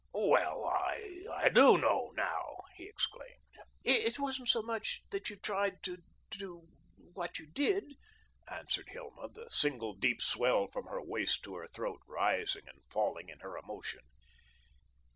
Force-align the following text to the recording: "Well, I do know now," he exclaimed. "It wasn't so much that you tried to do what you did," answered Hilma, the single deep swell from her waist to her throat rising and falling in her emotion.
"Well, 0.15 0.65
I 0.65 1.49
do 1.53 1.77
know 1.77 2.11
now," 2.15 2.63
he 2.75 2.85
exclaimed. 2.85 3.37
"It 3.83 4.17
wasn't 4.17 4.47
so 4.49 4.63
much 4.63 5.03
that 5.11 5.29
you 5.29 5.35
tried 5.35 5.83
to 5.83 5.99
do 6.31 6.67
what 7.13 7.37
you 7.37 7.45
did," 7.45 7.83
answered 8.49 8.89
Hilma, 8.89 9.29
the 9.29 9.45
single 9.51 9.93
deep 9.93 10.19
swell 10.19 10.65
from 10.65 10.87
her 10.87 11.03
waist 11.03 11.43
to 11.43 11.53
her 11.57 11.67
throat 11.67 12.01
rising 12.07 12.63
and 12.67 12.81
falling 12.89 13.29
in 13.29 13.41
her 13.41 13.55
emotion. 13.59 14.01